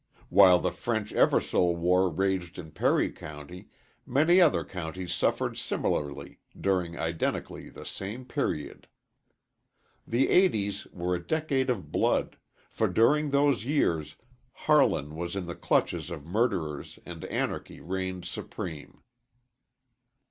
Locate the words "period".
8.25-8.87